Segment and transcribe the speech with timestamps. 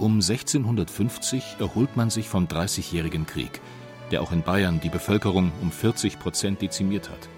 [0.00, 3.60] Um 1650 erholt man sich vom Dreißigjährigen Krieg,
[4.10, 7.28] der auch in Bayern die Bevölkerung um 40 Prozent dezimiert hat.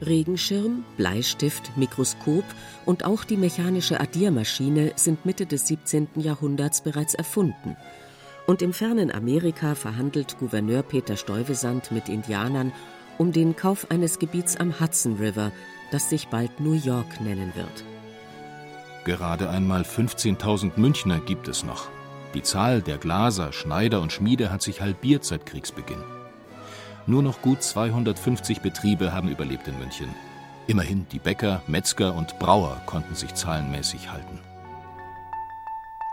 [0.00, 2.44] Regenschirm, Bleistift, Mikroskop
[2.86, 6.08] und auch die mechanische Addiermaschine sind Mitte des 17.
[6.16, 7.76] Jahrhunderts bereits erfunden.
[8.46, 12.72] Und im fernen Amerika verhandelt Gouverneur Peter Stuyvesant mit Indianern
[13.18, 15.52] um den Kauf eines Gebiets am Hudson River,
[15.90, 17.84] das sich bald New York nennen wird.
[19.04, 21.88] Gerade einmal 15.000 Münchner gibt es noch.
[22.32, 26.02] Die Zahl der Glaser, Schneider und Schmiede hat sich halbiert seit Kriegsbeginn.
[27.06, 30.08] Nur noch gut 250 Betriebe haben überlebt in München.
[30.66, 34.40] Immerhin die Bäcker, Metzger und Brauer konnten sich zahlenmäßig halten.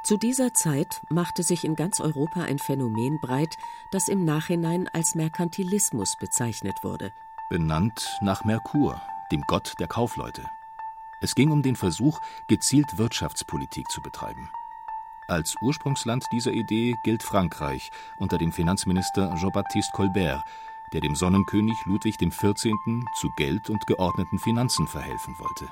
[0.04, 3.56] Zu dieser Zeit machte sich in ganz Europa ein Phänomen breit,
[3.92, 7.14] das im Nachhinein als Merkantilismus bezeichnet wurde.
[7.50, 10.44] Benannt nach Merkur, dem Gott der Kaufleute.
[11.22, 14.50] Es ging um den Versuch, gezielt Wirtschaftspolitik zu betreiben.
[15.28, 20.44] Als Ursprungsland dieser Idee gilt Frankreich unter dem Finanzminister Jean-Baptiste Colbert,
[20.94, 22.74] der dem Sonnenkönig Ludwig XIV.
[23.20, 25.72] zu Geld und geordneten Finanzen verhelfen wollte.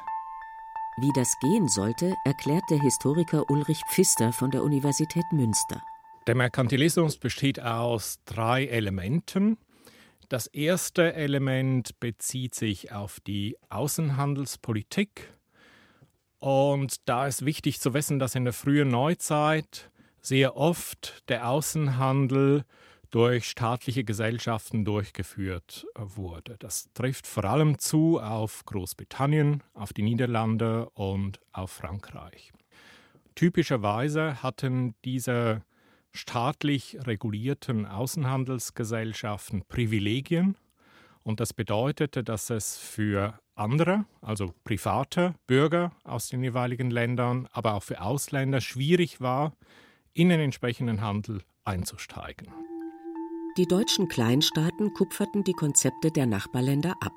[0.97, 5.81] Wie das gehen sollte, erklärt der Historiker Ulrich Pfister von der Universität Münster.
[6.27, 9.57] Der Merkantilismus besteht aus drei Elementen.
[10.29, 15.38] Das erste Element bezieht sich auf die Außenhandelspolitik.
[16.39, 22.63] Und da ist wichtig zu wissen, dass in der frühen Neuzeit sehr oft der Außenhandel
[23.11, 26.57] durch staatliche Gesellschaften durchgeführt wurde.
[26.59, 32.51] Das trifft vor allem zu auf Großbritannien, auf die Niederlande und auf Frankreich.
[33.35, 35.63] Typischerweise hatten diese
[36.13, 40.55] staatlich regulierten Außenhandelsgesellschaften Privilegien
[41.29, 47.75] und das bedeutete, dass es für andere, also private Bürger aus den jeweiligen Ländern, aber
[47.75, 49.53] auch für Ausländer schwierig war,
[50.13, 52.47] in den entsprechenden Handel einzusteigen.
[53.57, 57.13] Die deutschen Kleinstaaten kupferten die Konzepte der Nachbarländer ab.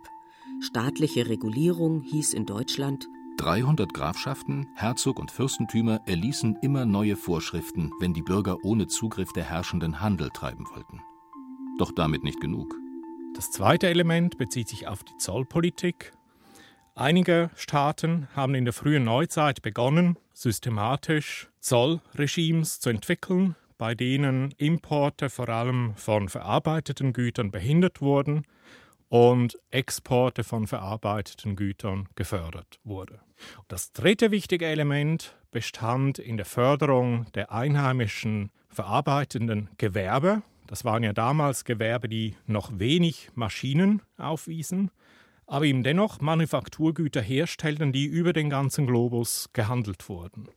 [0.61, 3.09] Staatliche Regulierung hieß in Deutschland
[3.39, 9.45] 300 Grafschaften, Herzog und Fürstentümer erließen immer neue Vorschriften, wenn die Bürger ohne Zugriff der
[9.45, 11.01] Herrschenden Handel treiben wollten.
[11.79, 12.82] Doch damit nicht genug.
[13.35, 16.13] Das zweite Element bezieht sich auf die Zollpolitik.
[16.95, 25.31] Einige Staaten haben in der frühen Neuzeit begonnen, systematisch Zollregimes zu entwickeln, bei denen Importe
[25.31, 28.47] vor allem von verarbeiteten Gütern behindert wurden
[29.09, 33.21] und Exporte von verarbeiteten Gütern gefördert wurde.
[33.69, 40.43] Das dritte wichtige Element bestand in der Förderung der einheimischen verarbeitenden Gewerbe.
[40.73, 44.91] Das waren ja damals Gewerbe, die noch wenig Maschinen aufwiesen,
[45.47, 50.49] aber ihm dennoch Manufakturgüter herstellten, die über den ganzen Globus gehandelt wurden.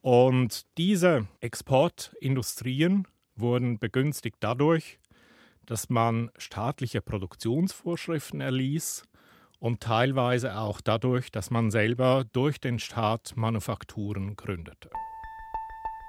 [0.00, 3.06] Und diese Exportindustrien
[3.36, 4.98] wurden begünstigt dadurch,
[5.66, 9.04] dass man staatliche Produktionsvorschriften erließ
[9.60, 14.90] und teilweise auch dadurch, dass man selber durch den Staat Manufakturen gründete.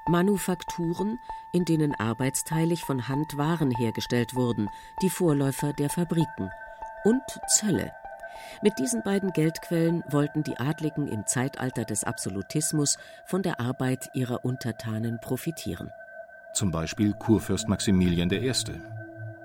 [0.07, 1.19] Manufakturen,
[1.51, 4.69] in denen arbeitsteilig von Hand Waren hergestellt wurden,
[5.01, 6.49] die Vorläufer der Fabriken,
[7.05, 7.91] und Zölle,
[8.61, 14.43] mit diesen beiden Geldquellen wollten die Adligen im Zeitalter des Absolutismus von der Arbeit ihrer
[14.43, 15.91] Untertanen profitieren.
[16.53, 18.51] Zum Beispiel Kurfürst Maximilian I.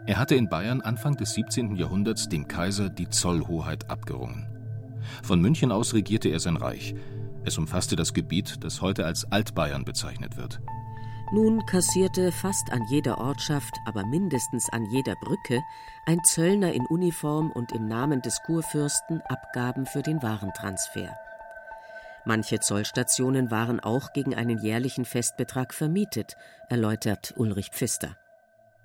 [0.06, 1.76] Er hatte in Bayern Anfang des 17.
[1.76, 4.46] Jahrhunderts dem Kaiser die Zollhoheit abgerungen.
[5.22, 6.94] Von München aus regierte er sein Reich.
[7.44, 10.60] Es umfasste das Gebiet, das heute als Altbayern bezeichnet wird.
[11.32, 15.62] Nun kassierte fast an jeder Ortschaft, aber mindestens an jeder Brücke,
[16.06, 21.16] ein Zöllner in Uniform und im Namen des Kurfürsten Abgaben für den Warentransfer.
[22.24, 26.36] Manche Zollstationen waren auch gegen einen jährlichen Festbetrag vermietet,
[26.70, 28.16] erläutert Ulrich Pfister.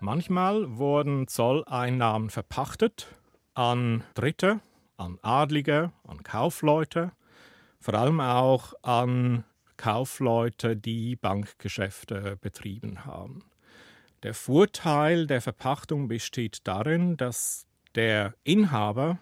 [0.01, 3.07] Manchmal wurden Zolleinnahmen verpachtet
[3.53, 4.59] an Dritte,
[4.97, 7.11] an Adlige, an Kaufleute,
[7.79, 9.43] vor allem auch an
[9.77, 13.43] Kaufleute, die Bankgeschäfte betrieben haben.
[14.23, 17.65] Der Vorteil der Verpachtung besteht darin, dass
[17.95, 19.19] der Inhaber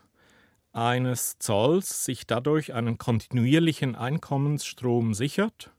[0.73, 5.71] eines Zolls sich dadurch einen kontinuierlichen Einkommensstrom sichert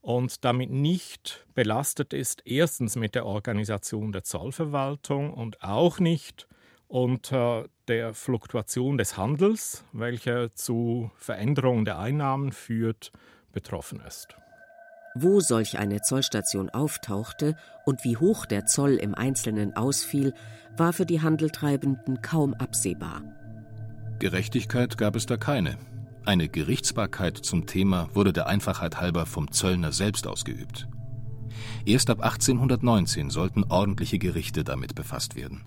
[0.00, 6.46] und damit nicht belastet ist, erstens mit der Organisation der Zollverwaltung und auch nicht
[6.88, 13.12] unter der Fluktuation des Handels, welche zu Veränderungen der Einnahmen führt,
[13.52, 14.36] betroffen ist.
[15.14, 17.56] Wo solch eine Zollstation auftauchte
[17.86, 20.34] und wie hoch der Zoll im Einzelnen ausfiel,
[20.76, 23.22] war für die Handeltreibenden kaum absehbar.
[24.18, 25.78] Gerechtigkeit gab es da keine.
[26.26, 30.88] Eine Gerichtsbarkeit zum Thema wurde der Einfachheit halber vom Zöllner selbst ausgeübt.
[31.86, 35.64] Erst ab 1819 sollten ordentliche Gerichte damit befasst werden.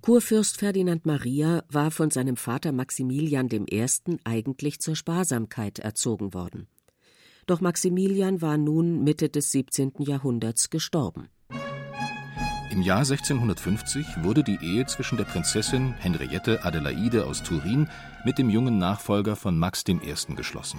[0.00, 3.86] Kurfürst Ferdinand Maria war von seinem Vater Maximilian I.
[4.24, 6.68] eigentlich zur Sparsamkeit erzogen worden.
[7.46, 9.92] Doch Maximilian war nun Mitte des 17.
[9.98, 11.28] Jahrhunderts gestorben.
[12.70, 17.88] Im Jahr 1650 wurde die Ehe zwischen der Prinzessin Henriette Adelaide aus Turin
[18.24, 19.96] mit dem jungen Nachfolger von Max I.
[20.36, 20.78] geschlossen.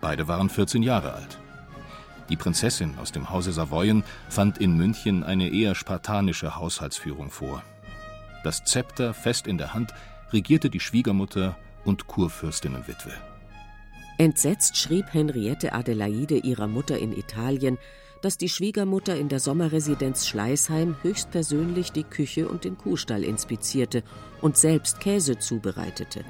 [0.00, 1.38] Beide waren 14 Jahre alt.
[2.28, 7.62] Die Prinzessin aus dem Hause Savoyen fand in München eine eher spartanische Haushaltsführung vor.
[8.44, 9.92] Das Zepter fest in der Hand
[10.32, 13.12] regierte die Schwiegermutter und Kurfürstinnenwitwe.
[14.18, 17.78] Entsetzt schrieb Henriette Adelaide ihrer Mutter in Italien,
[18.20, 24.04] dass die Schwiegermutter in der Sommerresidenz Schleißheim höchstpersönlich die Küche und den Kuhstall inspizierte
[24.40, 26.24] und selbst Käse zubereitete.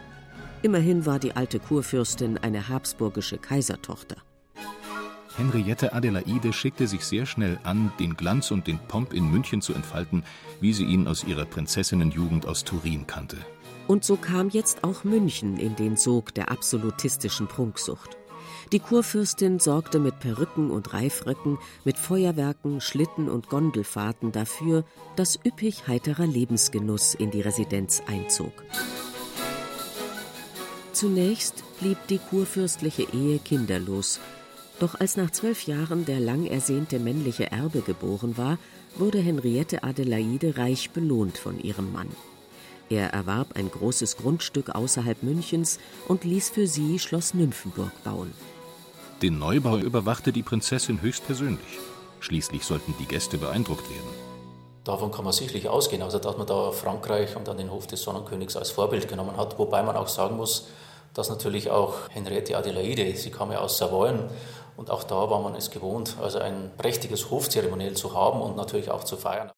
[0.63, 4.17] Immerhin war die alte Kurfürstin eine habsburgische Kaisertochter.
[5.37, 9.73] Henriette Adelaide schickte sich sehr schnell an, den Glanz und den Pomp in München zu
[9.73, 10.25] entfalten,
[10.61, 13.39] wie sie ihn aus ihrer Prinzessinnenjugend aus Turin kannte.
[13.89, 18.17] Und so kam jetzt auch München in den Sog der absolutistischen Prunksucht.
[18.73, 24.85] Die Kurfürstin sorgte mit Perücken und Reifröcken, mit Feuerwerken, Schlitten und Gondelfahrten dafür,
[25.17, 28.53] dass üppig heiterer Lebensgenuss in die Residenz einzog.
[30.93, 34.21] Zunächst blieb die kurfürstliche Ehe kinderlos
[34.83, 38.59] doch als nach zwölf Jahren der lang ersehnte männliche Erbe geboren war,
[38.97, 42.09] wurde Henriette Adelaide reich belohnt von ihrem Mann.
[42.91, 48.35] Er erwarb ein großes Grundstück außerhalb Münchens und ließ für sie Schloss Nymphenburg bauen.
[49.23, 51.79] Den Neubau überwachte die Prinzessin höchstpersönlich.
[52.19, 54.11] Schließlich sollten die Gäste beeindruckt werden.
[54.83, 58.03] Davon kann man sicherlich ausgehen, also dass man da Frankreich und dann den Hof des
[58.03, 60.67] Sonnenkönigs als Vorbild genommen hat, wobei man auch sagen muss,
[61.15, 64.31] dass natürlich auch Henriette Adelaide, sie kam ja aus Savoyen
[64.77, 68.91] und auch da war man es gewohnt, also ein prächtiges Hofzeremoniell zu haben und natürlich
[68.91, 69.51] auch zu feiern.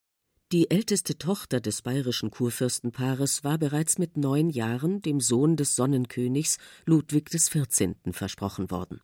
[0.52, 6.58] Die älteste Tochter des bayerischen Kurfürstenpaares war bereits mit neun Jahren dem Sohn des Sonnenkönigs
[6.84, 7.96] Ludwig XIV.
[8.12, 9.00] versprochen worden.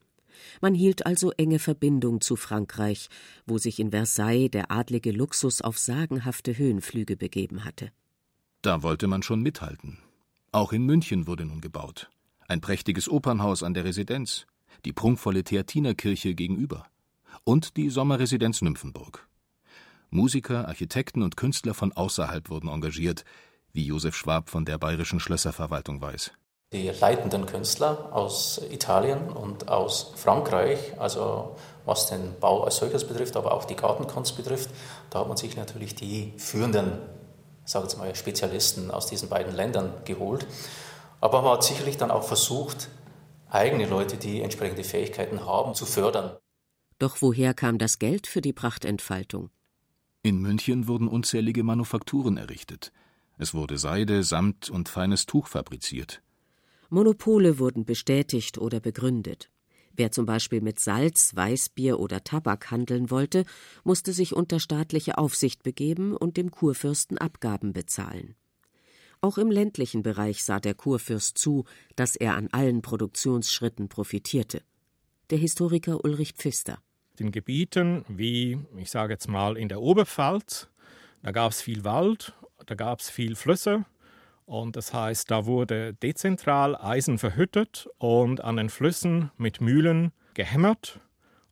[0.60, 3.08] Man hielt also enge Verbindung zu Frankreich,
[3.46, 7.90] wo sich in Versailles der adlige Luxus auf sagenhafte Höhenflüge begeben hatte.
[8.62, 9.98] Da wollte man schon mithalten.
[10.52, 12.10] Auch in München wurde nun gebaut.
[12.48, 14.46] Ein prächtiges Opernhaus an der Residenz,
[14.84, 16.87] die prunkvolle Theatinerkirche gegenüber
[17.44, 19.26] und die Sommerresidenz Nymphenburg.
[20.11, 23.25] Musiker, Architekten und Künstler von außerhalb wurden engagiert,
[23.72, 26.32] wie Josef Schwab von der Bayerischen Schlösserverwaltung weiß.
[26.72, 33.37] Die leitenden Künstler aus Italien und aus Frankreich, also was den Bau als solches betrifft,
[33.37, 34.70] aber auch die Gartenkunst betrifft,
[35.11, 36.93] da hat man sich natürlich die führenden,
[37.64, 40.46] sage ich mal, Spezialisten aus diesen beiden Ländern geholt.
[41.20, 42.88] Aber man hat sicherlich dann auch versucht,
[43.50, 46.37] eigene Leute, die entsprechende Fähigkeiten haben, zu fördern.
[46.99, 49.50] Doch woher kam das Geld für die Prachtentfaltung?
[50.23, 52.92] In München wurden unzählige Manufakturen errichtet.
[53.38, 56.23] Es wurde Seide, Samt und feines Tuch fabriziert.
[56.90, 59.50] Monopole wurden bestätigt oder begründet.
[59.97, 63.45] Wer zum Beispiel mit Salz, Weißbier oder Tabak handeln wollte,
[63.85, 68.35] musste sich unter staatliche Aufsicht begeben und dem Kurfürsten Abgaben bezahlen.
[69.22, 74.62] Auch im ländlichen Bereich sah der Kurfürst zu, dass er an allen Produktionsschritten profitierte.
[75.28, 76.78] Der Historiker Ulrich Pfister.
[77.18, 80.68] In Gebieten wie, ich sage jetzt mal, in der Oberpfalz,
[81.22, 82.32] da gab es viel Wald,
[82.64, 83.84] da gab es viel Flüsse,
[84.46, 90.98] und das heißt, da wurde dezentral Eisen verhüttet und an den Flüssen mit Mühlen gehämmert.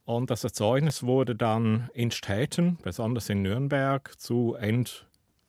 [0.04, 5.07] Und das Erzeugnis wurde dann in Städten, besonders in Nürnberg, zu End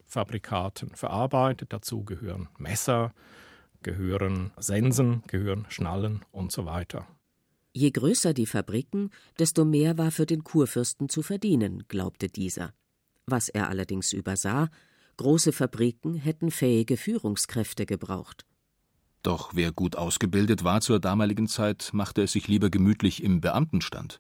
[0.10, 1.72] Fabrikaten verarbeitet.
[1.72, 3.14] Dazu gehören Messer,
[3.84, 7.08] gehören Sensen, gehören Schnallen und so weiter.
[7.72, 12.74] Je größer die Fabriken, desto mehr war für den Kurfürsten zu verdienen, glaubte dieser.
[13.26, 14.70] Was er allerdings übersah,
[15.18, 18.46] große Fabriken hätten fähige Führungskräfte gebraucht.
[19.22, 24.20] Doch wer gut ausgebildet war zur damaligen Zeit, machte es sich lieber gemütlich im Beamtenstand.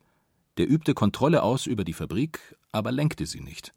[0.57, 2.39] Der übte Kontrolle aus über die Fabrik,
[2.71, 3.73] aber lenkte sie nicht.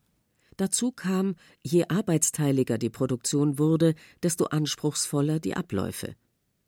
[0.56, 6.14] Dazu kam, je arbeitsteiliger die Produktion wurde, desto anspruchsvoller die Abläufe.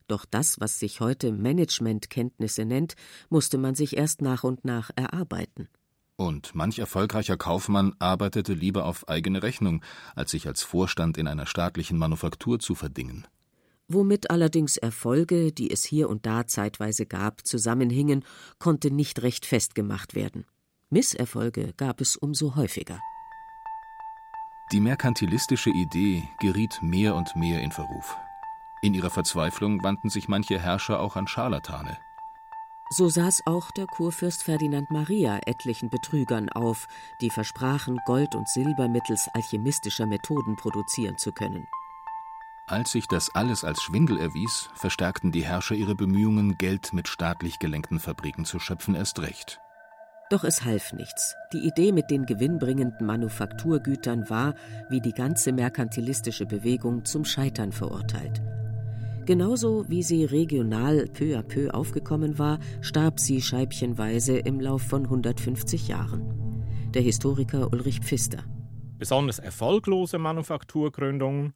[0.07, 2.95] Doch das, was sich heute Managementkenntnisse nennt,
[3.31, 5.69] musste man sich erst nach und nach erarbeiten.
[6.17, 9.83] Und manch erfolgreicher Kaufmann arbeitete lieber auf eigene Rechnung,
[10.15, 13.27] als sich als Vorstand in einer staatlichen Manufaktur zu verdingen.
[13.89, 18.25] Womit allerdings Erfolge, die es hier und da zeitweise gab, zusammenhingen,
[18.59, 20.47] konnte nicht recht festgemacht werden.
[20.89, 23.01] Misserfolge gab es umso häufiger.
[24.75, 28.17] Die merkantilistische Idee geriet mehr und mehr in Verruf.
[28.83, 31.97] In ihrer Verzweiflung wandten sich manche Herrscher auch an Scharlatane.
[32.91, 36.89] So saß auch der Kurfürst Ferdinand Maria etlichen Betrügern auf,
[37.21, 41.69] die versprachen, Gold und Silber mittels alchemistischer Methoden produzieren zu können.
[42.67, 47.61] Als sich das alles als Schwindel erwies, verstärkten die Herrscher ihre Bemühungen, Geld mit staatlich
[47.61, 49.61] gelenkten Fabriken zu schöpfen, erst recht.
[50.31, 51.37] Doch es half nichts.
[51.53, 54.55] Die Idee mit den gewinnbringenden Manufakturgütern war,
[54.89, 58.41] wie die ganze merkantilistische Bewegung, zum Scheitern verurteilt.
[59.27, 65.05] Genauso wie sie regional peu à peu aufgekommen war, starb sie scheibchenweise im Lauf von
[65.05, 66.63] 150 Jahren.
[66.93, 68.45] Der Historiker Ulrich Pfister.
[68.99, 71.53] Besonders erfolglose Manufakturgründungen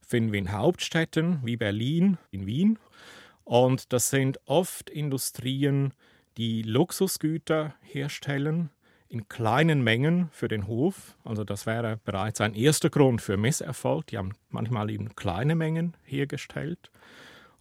[0.00, 2.78] finden wir in Hauptstädten wie Berlin, in Wien.
[3.44, 5.94] Und das sind oft Industrien,
[6.36, 8.70] die Luxusgüter herstellen
[9.08, 11.16] in kleinen Mengen für den Hof.
[11.22, 14.06] Also das wäre bereits ein erster Grund für Misserfolg.
[14.06, 16.90] Die haben manchmal eben kleine Mengen hergestellt.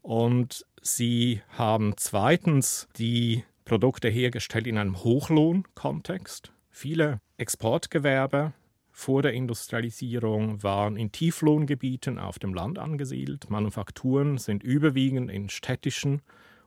[0.01, 6.53] Und sie haben zweitens die Produkte hergestellt in einem Hochlohnkontext.
[6.69, 8.53] Viele Exportgewerbe
[8.91, 13.49] vor der Industrialisierung waren in Tieflohngebieten auf dem Land angesiedelt.
[13.49, 16.21] Manufakturen sind überwiegend in städtischen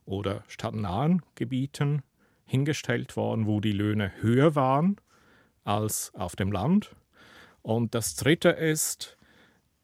[0.04, 2.02] oder stadtnahen Gebieten
[2.44, 4.96] hingestellt worden, wo die Löhne höher waren
[5.64, 6.94] als auf dem Land.
[7.62, 9.16] Und das Dritte ist,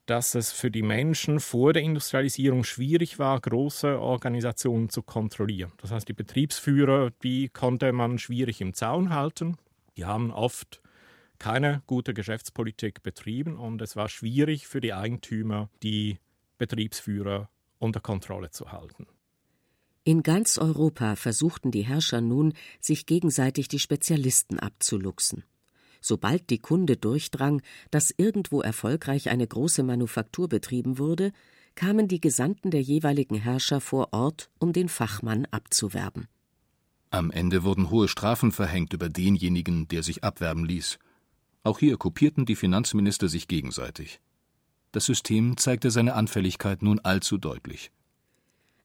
[0.07, 5.73] dass es für die Menschen vor der Industrialisierung schwierig war, große Organisationen zu kontrollieren.
[5.79, 9.57] Das heißt, die Betriebsführer, die konnte man schwierig im Zaun halten.
[9.97, 10.83] Die haben oft
[11.39, 16.19] keine gute Geschäftspolitik betrieben und es war schwierig für die Eigentümer, die
[16.59, 17.49] Betriebsführer
[17.79, 19.07] unter Kontrolle zu halten.
[20.03, 25.45] In ganz Europa versuchten die Herrscher nun, sich gegenseitig die Spezialisten abzuluxen.
[26.01, 31.33] Sobald die Kunde durchdrang, dass irgendwo erfolgreich eine große Manufaktur betrieben wurde,
[31.75, 36.29] kamen die Gesandten der jeweiligen Herrscher vor Ort, um den Fachmann abzuwerben.
[37.11, 40.99] Am Ende wurden hohe Strafen verhängt über denjenigen, der sich abwerben ließ.
[41.63, 44.21] Auch hier kopierten die Finanzminister sich gegenseitig.
[44.93, 47.91] Das System zeigte seine Anfälligkeit nun allzu deutlich.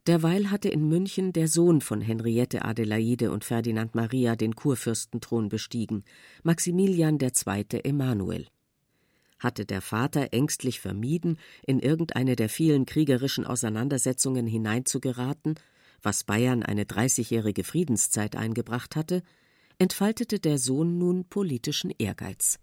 [0.07, 6.03] Derweil hatte in München der Sohn von Henriette Adelaide und Ferdinand Maria den Kurfürstenthron bestiegen,
[6.43, 7.65] Maximilian II.
[7.83, 8.45] Emanuel.
[9.39, 15.55] Hatte der Vater ängstlich vermieden, in irgendeine der vielen kriegerischen Auseinandersetzungen hineinzugeraten,
[16.03, 19.23] was Bayern eine dreißigjährige Friedenszeit eingebracht hatte,
[19.79, 22.59] entfaltete der Sohn nun politischen Ehrgeiz.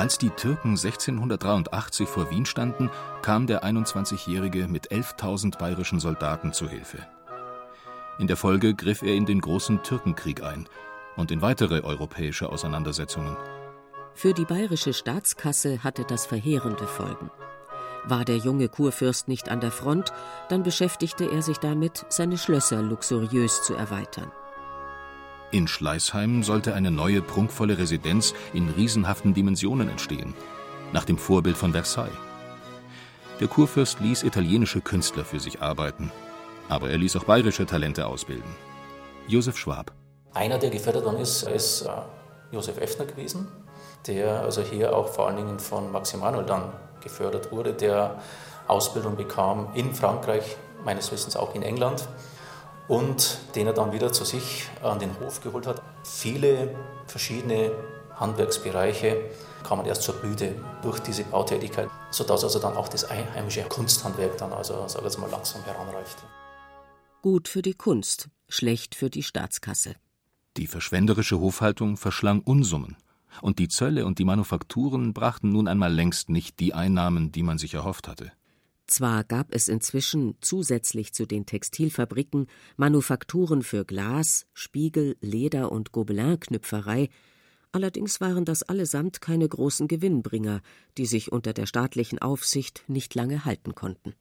[0.00, 2.88] Als die Türken 1683 vor Wien standen,
[3.20, 7.06] kam der 21-Jährige mit 11.000 bayerischen Soldaten zu Hilfe.
[8.18, 10.66] In der Folge griff er in den großen Türkenkrieg ein
[11.16, 13.36] und in weitere europäische Auseinandersetzungen.
[14.14, 17.30] Für die bayerische Staatskasse hatte das verheerende Folgen.
[18.04, 20.14] War der junge Kurfürst nicht an der Front,
[20.48, 24.32] dann beschäftigte er sich damit, seine Schlösser luxuriös zu erweitern.
[25.52, 30.32] In Schleißheim sollte eine neue prunkvolle Residenz in riesenhaften Dimensionen entstehen,
[30.92, 32.16] nach dem Vorbild von Versailles.
[33.40, 36.12] Der Kurfürst ließ italienische Künstler für sich arbeiten,
[36.68, 38.48] aber er ließ auch bayerische Talente ausbilden.
[39.26, 39.92] Josef Schwab.
[40.34, 41.88] Einer, der gefördert worden ist, ist äh,
[42.52, 43.48] Josef Effner gewesen,
[44.06, 48.20] der also hier auch vor allen Dingen von Maximanuel dann gefördert wurde, der
[48.68, 52.06] Ausbildung bekam in Frankreich, meines Wissens auch in England
[52.90, 55.80] und den er dann wieder zu sich an den Hof geholt hat.
[56.02, 56.74] Viele
[57.06, 57.70] verschiedene
[58.16, 59.16] Handwerksbereiche
[59.62, 64.52] kamen erst zur Blüte durch diese Bautätigkeit, sodass also dann auch das heimische Kunsthandwerk dann
[64.52, 66.22] also, sag jetzt mal, langsam heranreichte.
[67.22, 69.94] Gut für die Kunst, schlecht für die Staatskasse.
[70.56, 72.96] Die verschwenderische Hofhaltung verschlang Unsummen.
[73.40, 77.58] Und die Zölle und die Manufakturen brachten nun einmal längst nicht die Einnahmen, die man
[77.58, 78.32] sich erhofft hatte.
[78.90, 87.08] Zwar gab es inzwischen zusätzlich zu den Textilfabriken Manufakturen für Glas, Spiegel, Leder und Gobelinknüpferei,
[87.70, 90.60] allerdings waren das allesamt keine großen Gewinnbringer,
[90.98, 94.14] die sich unter der staatlichen Aufsicht nicht lange halten konnten.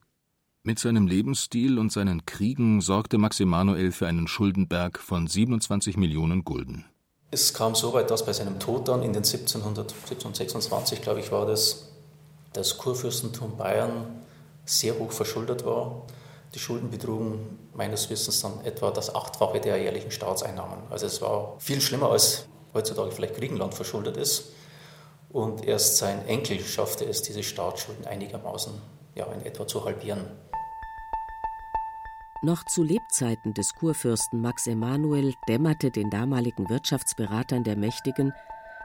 [0.62, 6.44] Mit seinem Lebensstil und seinen Kriegen sorgte Max Emanuel für einen Schuldenberg von 27 Millionen
[6.44, 6.86] Gulden.
[7.32, 11.48] Es kam so weit, dass bei seinem Tod dann in den 1726, glaube ich, war
[11.48, 11.90] das,
[12.54, 14.20] das Kurfürstentum Bayern
[14.70, 16.04] sehr hoch verschuldet war.
[16.54, 20.80] Die Schulden betrugen meines Wissens dann etwa das Achtfache der jährlichen Staatseinnahmen.
[20.90, 24.52] Also es war viel schlimmer, als heutzutage vielleicht Griechenland verschuldet ist.
[25.30, 28.74] Und erst sein Enkel schaffte es, diese Staatsschulden einigermaßen
[29.16, 30.26] ja, in etwa zu halbieren.
[32.42, 38.34] Noch zu Lebzeiten des Kurfürsten Max Emanuel dämmerte den damaligen Wirtschaftsberatern der Mächtigen,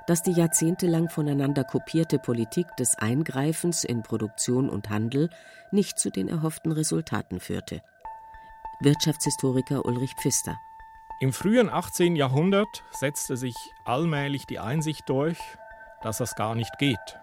[0.07, 5.31] dass die jahrzehntelang voneinander kopierte Politik des Eingreifens in Produktion und Handel
[5.71, 7.83] nicht zu den erhofften Resultaten führte.
[8.81, 10.59] Wirtschaftshistoriker Ulrich Pfister.
[11.21, 12.17] Im frühen 18.
[12.17, 15.39] Jahrhundert setzte sich allmählich die Einsicht durch,
[16.03, 17.19] dass das gar nicht geht.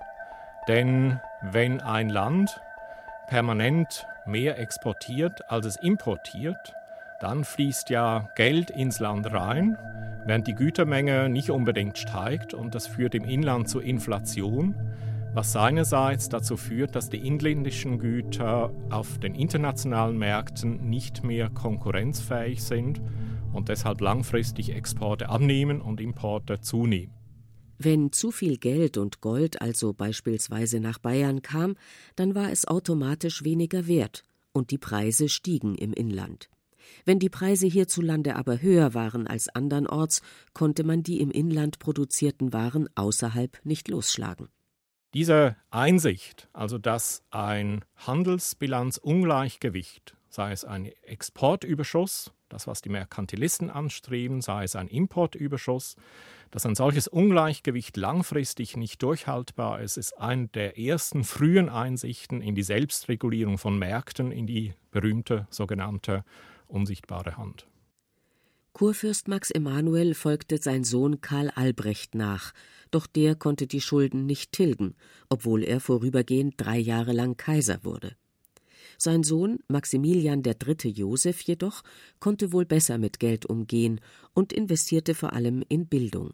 [0.68, 2.60] Denn wenn ein Land
[3.28, 6.74] permanent mehr exportiert, als es importiert,
[7.20, 9.78] dann fließt ja Geld ins Land rein,
[10.26, 14.76] während die Gütermenge nicht unbedingt steigt und das führt im Inland zu Inflation,
[15.34, 22.64] was seinerseits dazu führt, dass die inländischen Güter auf den internationalen Märkten nicht mehr konkurrenzfähig
[22.64, 23.02] sind
[23.54, 27.14] und deshalb langfristig Exporte abnehmen und Importe zunehmen.
[27.78, 31.76] Wenn zu viel Geld und Gold also beispielsweise nach Bayern kam,
[32.16, 34.24] dann war es automatisch weniger wert
[34.54, 36.50] und die Preise stiegen im Inland.
[37.06, 40.22] Wenn die Preise hierzulande aber höher waren als andernorts,
[40.54, 44.50] konnte man die im Inland produzierten Waren außerhalb nicht losschlagen.
[45.14, 54.40] Diese Einsicht, also dass ein Handelsbilanzungleichgewicht, sei es ein Exportüberschuss, das was die Merkantilisten anstreben,
[54.42, 55.98] sei es ein Importüberschuss,
[56.52, 62.56] dass ein solches Ungleichgewicht langfristig nicht durchhaltbar ist, ist eine der ersten frühen Einsichten in
[62.56, 66.24] die Selbstregulierung von Märkten, in die berühmte sogenannte
[66.72, 67.68] unsichtbare Hand.
[68.74, 72.54] Kurfürst Max Emanuel folgte sein Sohn Karl Albrecht nach,
[72.90, 74.96] doch der konnte die Schulden nicht tilgen,
[75.30, 78.16] obwohl er vorübergehend drei Jahre lang Kaiser wurde.
[78.98, 80.90] Sein Sohn Maximilian III.
[80.90, 81.82] Joseph jedoch
[82.20, 84.00] konnte wohl besser mit Geld umgehen
[84.34, 86.32] und investierte vor allem in Bildung.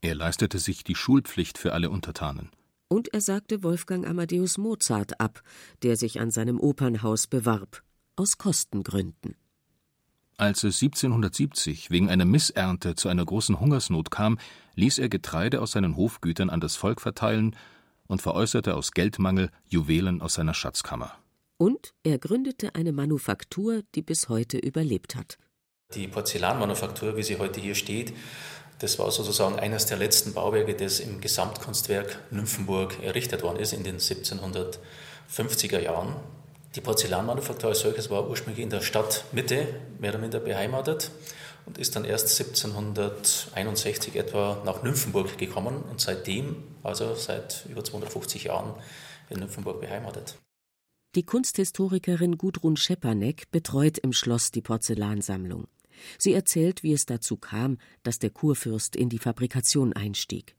[0.00, 2.50] Er leistete sich die Schulpflicht für alle Untertanen.
[2.88, 5.42] Und er sagte Wolfgang Amadeus Mozart ab,
[5.82, 7.82] der sich an seinem Opernhaus bewarb,
[8.16, 9.36] aus Kostengründen.
[10.40, 14.38] Als es 1770 wegen einer Missernte zu einer großen Hungersnot kam,
[14.74, 17.54] ließ er Getreide aus seinen Hofgütern an das Volk verteilen
[18.06, 21.12] und veräußerte aus Geldmangel Juwelen aus seiner Schatzkammer.
[21.58, 25.36] Und er gründete eine Manufaktur, die bis heute überlebt hat.
[25.94, 28.14] Die Porzellanmanufaktur, wie sie heute hier steht,
[28.78, 33.84] das war sozusagen eines der letzten Bauwerke, das im Gesamtkunstwerk Nymphenburg errichtet worden ist in
[33.84, 36.16] den 1750er Jahren.
[36.76, 39.66] Die Porzellanmanufaktur als solches war ursprünglich in der Stadtmitte
[39.98, 41.10] mehr oder minder beheimatet
[41.66, 48.44] und ist dann erst 1761 etwa nach Nymphenburg gekommen und seitdem, also seit über 250
[48.44, 48.74] Jahren,
[49.30, 50.36] in Nymphenburg beheimatet.
[51.16, 55.66] Die Kunsthistorikerin Gudrun Schepanek betreut im Schloss die Porzellansammlung.
[56.18, 60.54] Sie erzählt, wie es dazu kam, dass der Kurfürst in die Fabrikation einstieg.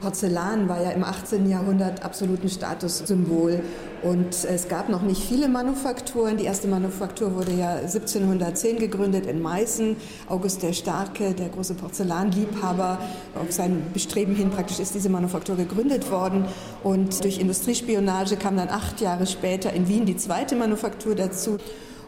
[0.00, 1.48] Porzellan war ja im 18.
[1.48, 3.62] Jahrhundert absolut ein Statussymbol.
[4.02, 6.38] Und es gab noch nicht viele Manufakturen.
[6.38, 9.96] Die erste Manufaktur wurde ja 1710 gegründet in Meißen.
[10.28, 12.98] August der Starke, der große Porzellanliebhaber,
[13.34, 16.46] auf sein Bestreben hin praktisch ist diese Manufaktur gegründet worden.
[16.82, 21.58] Und durch Industriespionage kam dann acht Jahre später in Wien die zweite Manufaktur dazu.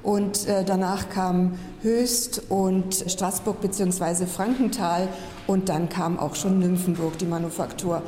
[0.02, 4.26] Und äh, danach kam Höchst und Straßburg bzw.
[4.26, 5.08] Frankenthal
[5.46, 8.02] und dann kam auch schon Nymphenburg, die Manufaktur.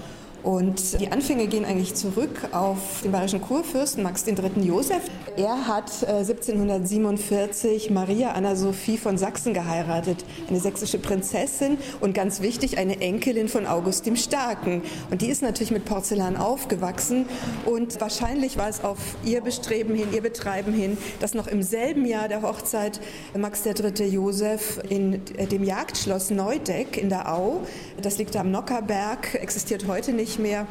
[0.45, 4.51] Und die Anfänge gehen eigentlich zurück auf den bayerischen Kurfürsten Max III.
[4.61, 5.03] Joseph.
[5.39, 12.43] Er hat 1747 äh, Maria Anna Sophie von Sachsen geheiratet, eine sächsische Prinzessin und ganz
[12.43, 14.83] wichtig eine Enkelin von August dem Starken.
[15.11, 17.25] Und die ist natürlich mit Porzellan aufgewachsen
[17.65, 22.05] und wahrscheinlich war es auf ihr Bestreben hin, ihr Betreiben hin, dass noch im selben
[22.05, 23.01] Jahr der Hochzeit
[23.37, 24.05] Max III.
[24.07, 27.63] Joseph in äh, dem Jagdschloss Neudeck in der Au,
[28.01, 30.67] das liegt am Nockerberg, existiert heute nicht, nicht mehr.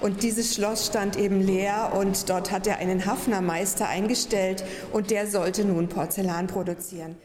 [0.00, 5.26] Und dieses Schloss stand eben leer und dort hat er einen Hafnermeister eingestellt und der
[5.26, 7.16] sollte nun Porzellan produzieren.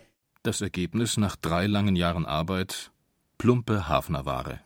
[0.42, 2.92] Das Ergebnis nach drei langen Jahren Arbeit
[3.38, 4.60] plumpe Hafnerware.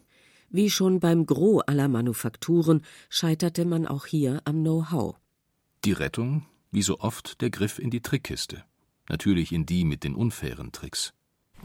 [0.49, 5.15] Wie schon beim Gros aller Manufakturen scheiterte man auch hier am Know-how.
[5.83, 8.63] Die Rettung, wie so oft, der Griff in die Trickkiste.
[9.09, 11.13] Natürlich in die mit den unfairen Tricks.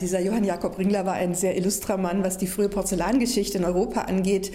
[0.02, 4.00] Dieser Johann Jakob Ringler war ein sehr illustrer Mann, was die frühe Porzellangeschichte in Europa
[4.00, 4.50] angeht.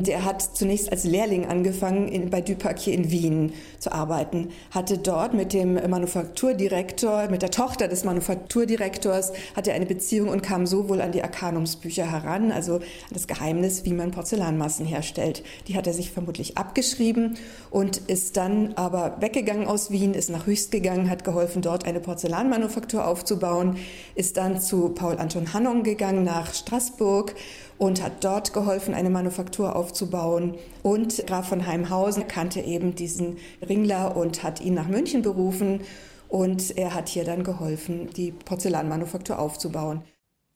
[0.00, 5.34] Der hat zunächst als Lehrling angefangen, in, bei Dupaquier in Wien zu arbeiten, hatte dort
[5.34, 11.02] mit dem Manufakturdirektor, mit der Tochter des Manufakturdirektors, hatte eine Beziehung und kam so wohl
[11.02, 15.42] an die Arcanumsbücher heran, also an das Geheimnis, wie man Porzellanmassen herstellt.
[15.68, 17.36] Die hat er sich vermutlich abgeschrieben
[17.70, 22.00] und ist dann aber weggegangen aus Wien, ist nach Höchst gegangen, hat geholfen, dort eine
[22.00, 23.76] Porzellanmanufaktur aufzubauen,
[24.14, 27.34] ist dann zu Paul Anton Hannong gegangen nach Straßburg
[27.78, 30.56] und hat dort geholfen, eine Manufaktur aufzubauen.
[30.82, 35.80] Und Graf von Heimhausen kannte eben diesen Ringler und hat ihn nach München berufen.
[36.28, 40.02] Und er hat hier dann geholfen, die Porzellanmanufaktur aufzubauen.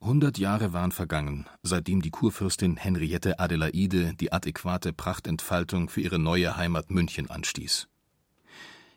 [0.00, 6.58] 100 Jahre waren vergangen, seitdem die Kurfürstin Henriette Adelaide die adäquate Prachtentfaltung für ihre neue
[6.58, 7.88] Heimat München anstieß.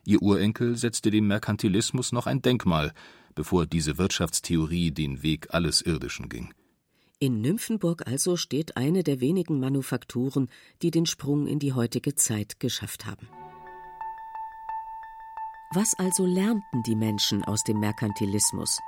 [0.04, 2.94] Ihr Urenkel setzte dem Merkantilismus noch ein Denkmal,
[3.38, 6.54] bevor diese Wirtschaftstheorie den Weg alles Irdischen ging.
[7.20, 10.50] In Nymphenburg also steht eine der wenigen Manufakturen,
[10.82, 13.30] die den Sprung in die heutige Zeit geschafft haben.
[15.72, 18.80] Was also lernten die Menschen aus dem Merkantilismus?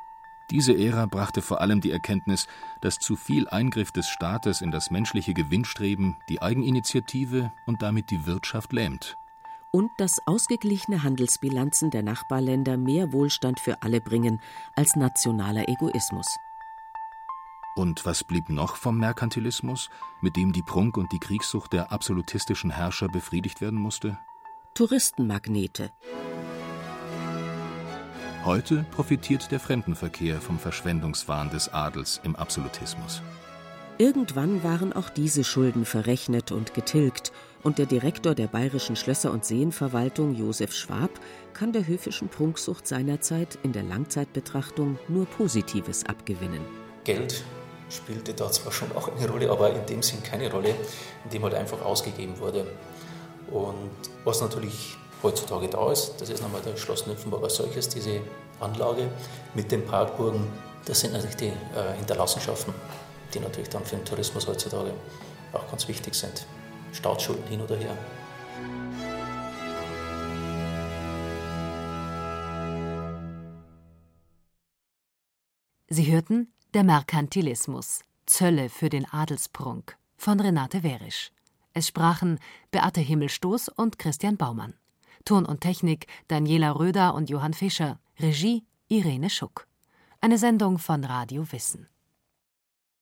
[0.50, 2.48] Diese Ära brachte vor allem die Erkenntnis,
[2.82, 8.26] dass zu viel Eingriff des Staates in das menschliche Gewinnstreben die Eigeninitiative und damit die
[8.26, 9.16] Wirtschaft lähmt.
[9.72, 14.42] Und dass ausgeglichene Handelsbilanzen der Nachbarländer mehr Wohlstand für alle bringen
[14.76, 16.26] als nationaler Egoismus.
[17.76, 22.72] Und was blieb noch vom Merkantilismus, mit dem die Prunk und die Kriegssucht der absolutistischen
[22.72, 24.18] Herrscher befriedigt werden musste?
[24.74, 25.92] Touristenmagnete.
[28.44, 33.22] Heute profitiert der Fremdenverkehr vom Verschwendungswahn des Adels im Absolutismus.
[34.00, 37.29] Irgendwann waren auch diese Schulden verrechnet und getilgt,
[37.64, 41.12] und der Direktor der Bayerischen Schlösser- und Seenverwaltung, Josef Schwab,
[41.54, 46.62] kann der höfischen Prunksucht seinerzeit in der Langzeitbetrachtung nur Positives abgewinnen.
[47.04, 47.44] Geld
[47.90, 50.76] spielte da zwar schon auch eine Rolle, aber in dem Sinn keine Rolle,
[51.26, 52.66] in dem halt einfach ausgegeben wurde.
[53.52, 53.90] Und
[54.24, 58.22] was natürlich heutzutage da ist, das ist nochmal das Schloss Nymphenburg als solches, diese
[58.60, 59.10] Anlage
[59.54, 60.48] mit den Parkburgen,
[60.86, 62.74] das sind natürlich die äh, Hinterlassenschaften,
[63.34, 64.92] die natürlich dann für den Tourismus heutzutage
[65.54, 66.46] auch ganz wichtig sind.
[66.94, 67.98] Staatsschulden hin oder her.
[75.92, 78.02] Sie hörten der Merkantilismus.
[78.28, 81.32] Zölle für den Adelsprunk von Renate Werisch.
[81.74, 84.76] Es sprachen Beate Himmelstoß und Christian Baumann.
[85.26, 88.00] Ton und Technik Daniela Röder und Johann Fischer.
[88.20, 89.68] Regie Irene Schuck.
[90.22, 91.88] Eine Sendung von Radio Wissen.